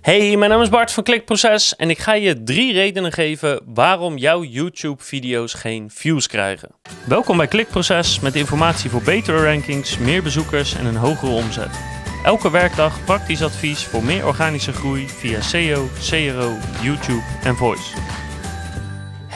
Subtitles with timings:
[0.00, 4.16] Hey, mijn naam is Bart van Klikproces en ik ga je drie redenen geven waarom
[4.16, 6.70] jouw YouTube-video's geen views krijgen.
[7.06, 11.80] Welkom bij Klikproces met informatie voor betere rankings, meer bezoekers en een hogere omzet.
[12.24, 18.27] Elke werkdag praktisch advies voor meer organische groei via SEO, CRO, YouTube en Voice.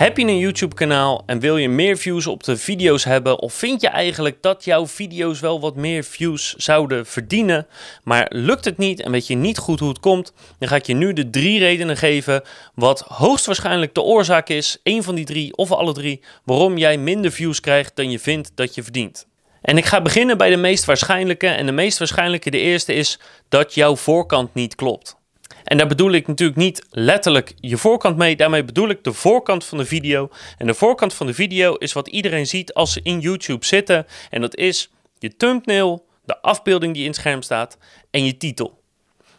[0.03, 3.55] Heb je een YouTube kanaal en wil je meer views op de video's hebben of
[3.55, 7.67] vind je eigenlijk dat jouw video's wel wat meer views zouden verdienen,
[8.05, 10.87] maar lukt het niet en weet je niet goed hoe het komt, dan ga ik
[10.87, 12.43] je nu de drie redenen geven
[12.75, 17.33] wat hoogstwaarschijnlijk de oorzaak is, één van die drie of alle drie, waarom jij minder
[17.33, 19.27] views krijgt dan je vindt dat je verdient.
[19.61, 23.19] En ik ga beginnen bij de meest waarschijnlijke en de meest waarschijnlijke de eerste is
[23.49, 25.21] dat jouw voorkant niet klopt.
[25.73, 28.37] En daar bedoel ik natuurlijk niet letterlijk je voorkant mee.
[28.37, 30.31] Daarmee bedoel ik de voorkant van de video.
[30.59, 34.07] En de voorkant van de video is wat iedereen ziet als ze in YouTube zitten.
[34.31, 37.79] En dat is je thumbnail, de afbeelding die in het scherm staat
[38.11, 38.83] en je titel.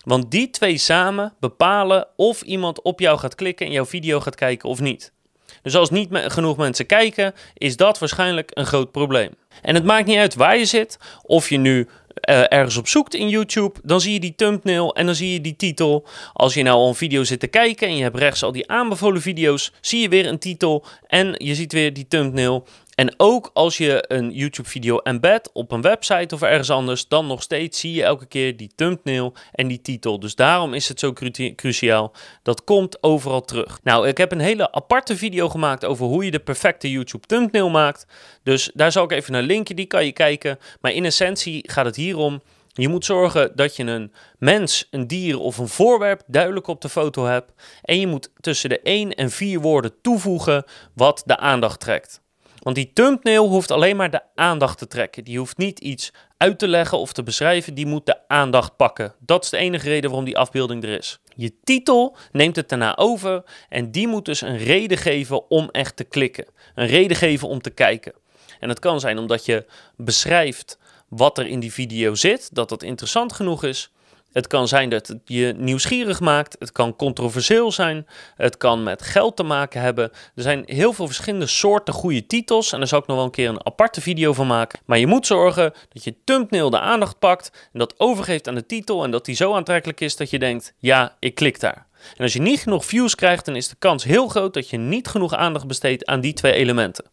[0.03, 4.35] Want die twee samen bepalen of iemand op jou gaat klikken en jouw video gaat
[4.35, 5.13] kijken of niet.
[5.61, 9.31] Dus als niet genoeg mensen kijken, is dat waarschijnlijk een groot probleem.
[9.61, 11.87] En het maakt niet uit waar je zit, of je nu
[12.29, 15.41] uh, ergens op zoekt in YouTube, dan zie je die thumbnail en dan zie je
[15.41, 16.07] die titel.
[16.33, 18.69] Als je nou al een video zit te kijken en je hebt rechts al die
[18.69, 22.67] aanbevolen video's, zie je weer een titel en je ziet weer die thumbnail.
[22.95, 27.41] En ook als je een YouTube-video embed op een website of ergens anders, dan nog
[27.41, 30.19] steeds zie je elke keer die thumbnail en die titel.
[30.19, 31.13] Dus daarom is het zo
[31.55, 32.13] cruciaal.
[32.43, 33.79] Dat komt overal terug.
[33.83, 37.69] Nou, ik heb een hele aparte video gemaakt over hoe je de perfecte YouTube thumbnail
[37.69, 38.05] maakt.
[38.43, 40.59] Dus daar zal ik even naar linken, die kan je kijken.
[40.81, 42.41] Maar in essentie gaat het hier om.
[42.75, 46.89] Je moet zorgen dat je een mens, een dier of een voorwerp duidelijk op de
[46.89, 47.51] foto hebt.
[47.81, 50.63] En je moet tussen de 1 en 4 woorden toevoegen
[50.93, 52.22] wat de aandacht trekt.
[52.63, 55.23] Want die thumbnail hoeft alleen maar de aandacht te trekken.
[55.23, 57.73] Die hoeft niet iets uit te leggen of te beschrijven.
[57.73, 59.13] Die moet de aandacht pakken.
[59.19, 61.19] Dat is de enige reden waarom die afbeelding er is.
[61.35, 65.95] Je titel neemt het daarna over en die moet dus een reden geven om echt
[65.95, 66.45] te klikken.
[66.75, 68.13] Een reden geven om te kijken.
[68.59, 70.77] En dat kan zijn omdat je beschrijft
[71.09, 73.91] wat er in die video zit, dat dat interessant genoeg is.
[74.33, 76.55] Het kan zijn dat het je nieuwsgierig maakt.
[76.59, 78.07] Het kan controversieel zijn.
[78.35, 80.11] Het kan met geld te maken hebben.
[80.35, 82.71] Er zijn heel veel verschillende soorten goede titels.
[82.71, 84.79] En daar zal ik nog wel een keer een aparte video van maken.
[84.85, 87.69] Maar je moet zorgen dat je thumbnail de aandacht pakt.
[87.73, 89.03] En dat overgeeft aan de titel.
[89.03, 91.87] En dat die zo aantrekkelijk is dat je denkt: ja, ik klik daar.
[92.17, 94.77] En als je niet genoeg views krijgt, dan is de kans heel groot dat je
[94.77, 97.05] niet genoeg aandacht besteedt aan die twee elementen.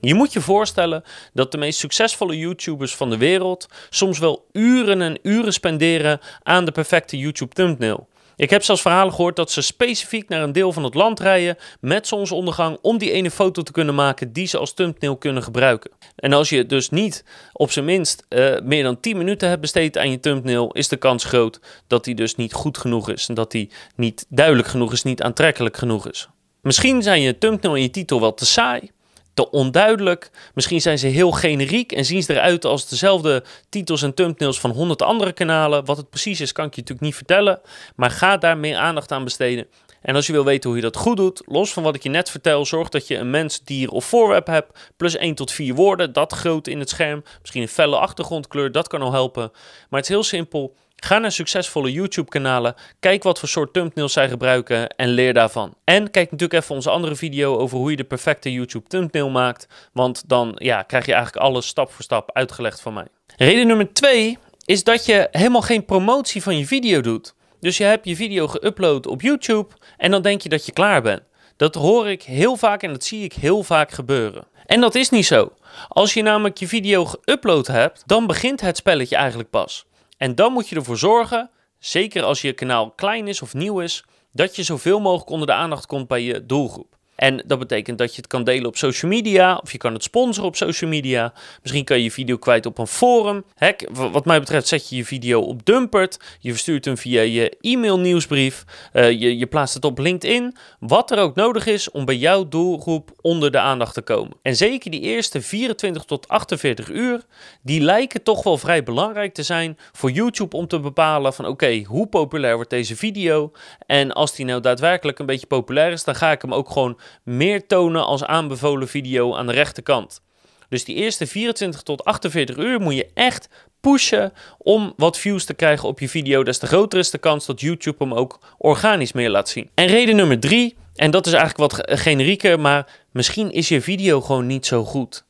[0.00, 1.02] Je moet je voorstellen
[1.32, 6.64] dat de meest succesvolle YouTubers van de wereld soms wel uren en uren spenderen aan
[6.64, 8.08] de perfecte YouTube thumbnail.
[8.36, 11.56] Ik heb zelfs verhalen gehoord dat ze specifiek naar een deel van het land rijden
[11.80, 15.90] met zonsondergang om die ene foto te kunnen maken die ze als thumbnail kunnen gebruiken.
[16.16, 19.98] En als je dus niet op zijn minst uh, meer dan 10 minuten hebt besteed
[19.98, 23.34] aan je thumbnail, is de kans groot dat die dus niet goed genoeg is en
[23.34, 26.28] dat die niet duidelijk genoeg is, niet aantrekkelijk genoeg is.
[26.60, 28.90] Misschien zijn je thumbnail en je titel wel te saai
[29.36, 30.30] te onduidelijk.
[30.54, 34.70] Misschien zijn ze heel generiek en zien ze eruit als dezelfde titels en thumbnails van
[34.70, 35.84] honderd andere kanalen.
[35.84, 37.60] Wat het precies is, kan ik je natuurlijk niet vertellen.
[37.96, 39.66] Maar ga daar meer aandacht aan besteden.
[40.02, 42.08] En als je wil weten hoe je dat goed doet, los van wat ik je
[42.08, 44.92] net vertel, zorg dat je een mens, dier of voorwerp hebt.
[44.96, 47.22] Plus 1 tot 4 woorden, dat groot in het scherm.
[47.40, 49.50] Misschien een felle achtergrondkleur, dat kan al helpen.
[49.90, 50.74] Maar het is heel simpel.
[50.96, 55.74] Ga naar succesvolle YouTube-kanalen, kijk wat voor soort thumbnails zij gebruiken en leer daarvan.
[55.84, 59.68] En kijk natuurlijk even onze andere video over hoe je de perfecte YouTube thumbnail maakt,
[59.92, 63.06] want dan ja, krijg je eigenlijk alles stap voor stap uitgelegd van mij.
[63.36, 67.34] Reden nummer 2 is dat je helemaal geen promotie van je video doet.
[67.60, 71.02] Dus je hebt je video geüpload op YouTube en dan denk je dat je klaar
[71.02, 71.22] bent.
[71.56, 74.46] Dat hoor ik heel vaak en dat zie ik heel vaak gebeuren.
[74.66, 75.52] En dat is niet zo.
[75.88, 79.85] Als je namelijk je video geüpload hebt, dan begint het spelletje eigenlijk pas.
[80.16, 84.04] En dan moet je ervoor zorgen, zeker als je kanaal klein is of nieuw is,
[84.32, 86.95] dat je zoveel mogelijk onder de aandacht komt bij je doelgroep.
[87.16, 90.02] En dat betekent dat je het kan delen op social media of je kan het
[90.02, 91.32] sponsoren op social media.
[91.62, 93.44] Misschien kan je je video kwijt op een forum.
[93.54, 96.18] Hek, wat mij betreft zet je je video op Dumpert.
[96.40, 98.64] Je verstuurt hem via je e-mail nieuwsbrief.
[98.92, 100.56] Uh, je, je plaatst het op LinkedIn.
[100.80, 104.36] Wat er ook nodig is om bij jouw doelgroep onder de aandacht te komen.
[104.42, 107.24] En zeker die eerste 24 tot 48 uur,
[107.62, 111.82] die lijken toch wel vrij belangrijk te zijn voor YouTube om te bepalen van oké,
[111.82, 113.52] hoe populair wordt deze video?
[113.86, 116.98] En als die nou daadwerkelijk een beetje populair is, dan ga ik hem ook gewoon
[117.22, 120.20] meer tonen als aanbevolen video aan de rechterkant.
[120.68, 123.48] Dus die eerste 24 tot 48 uur moet je echt
[123.80, 126.42] pushen om wat views te krijgen op je video.
[126.42, 129.70] Des te groter is de kans dat YouTube hem ook organisch meer laat zien.
[129.74, 134.20] En reden nummer drie, en dat is eigenlijk wat generieker, maar misschien is je video
[134.20, 135.25] gewoon niet zo goed.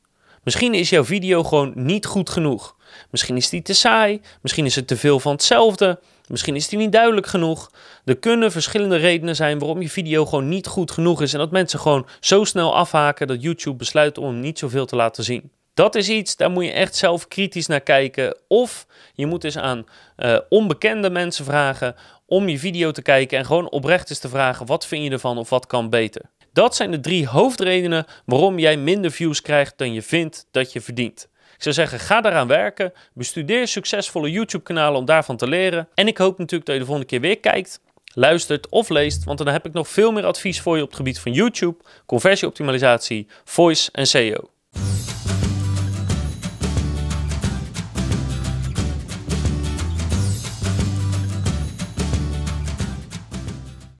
[0.47, 2.75] Misschien is jouw video gewoon niet goed genoeg.
[3.09, 5.99] Misschien is die te saai, misschien is het te veel van hetzelfde.
[6.27, 7.71] Misschien is die niet duidelijk genoeg.
[8.05, 11.51] Er kunnen verschillende redenen zijn waarom je video gewoon niet goed genoeg is en dat
[11.51, 15.51] mensen gewoon zo snel afhaken dat YouTube besluit om niet zoveel te laten zien.
[15.73, 18.37] Dat is iets, daar moet je echt zelf kritisch naar kijken.
[18.47, 19.85] Of je moet eens aan
[20.17, 21.95] uh, onbekende mensen vragen
[22.25, 25.37] om je video te kijken en gewoon oprecht eens te vragen wat vind je ervan
[25.37, 26.21] of wat kan beter.
[26.57, 30.81] Dat zijn de drie hoofdredenen waarom jij minder views krijgt dan je vindt dat je
[30.81, 31.27] verdient.
[31.55, 32.93] Ik zou zeggen, ga daaraan werken.
[33.13, 35.87] Bestudeer succesvolle YouTube-kanalen om daarvan te leren.
[35.93, 37.79] En ik hoop natuurlijk dat je de volgende keer weer kijkt,
[38.13, 40.97] luistert of leest, want dan heb ik nog veel meer advies voor je op het
[40.97, 44.56] gebied van YouTube, conversieoptimalisatie, voice en SEO.